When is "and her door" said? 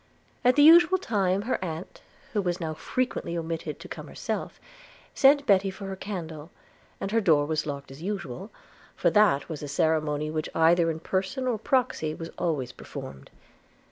6.99-7.45